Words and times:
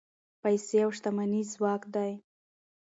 پیسې 0.41 0.77
او 0.85 0.89
شتمني 0.97 1.41
ځواک 1.53 1.81
دی. 1.93 2.11